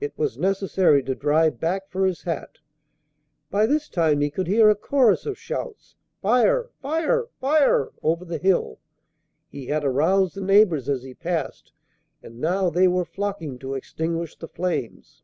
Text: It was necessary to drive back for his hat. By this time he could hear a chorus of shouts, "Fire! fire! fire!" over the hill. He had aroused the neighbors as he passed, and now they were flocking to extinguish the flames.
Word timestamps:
It 0.00 0.12
was 0.18 0.36
necessary 0.36 1.02
to 1.04 1.14
drive 1.14 1.58
back 1.58 1.88
for 1.88 2.04
his 2.04 2.24
hat. 2.24 2.58
By 3.50 3.64
this 3.64 3.88
time 3.88 4.20
he 4.20 4.28
could 4.28 4.48
hear 4.48 4.68
a 4.68 4.74
chorus 4.74 5.24
of 5.24 5.38
shouts, 5.38 5.96
"Fire! 6.20 6.68
fire! 6.82 7.28
fire!" 7.40 7.88
over 8.02 8.26
the 8.26 8.36
hill. 8.36 8.80
He 9.48 9.68
had 9.68 9.82
aroused 9.82 10.34
the 10.34 10.42
neighbors 10.42 10.90
as 10.90 11.04
he 11.04 11.14
passed, 11.14 11.72
and 12.22 12.38
now 12.38 12.68
they 12.68 12.86
were 12.86 13.06
flocking 13.06 13.58
to 13.60 13.72
extinguish 13.72 14.36
the 14.36 14.48
flames. 14.48 15.22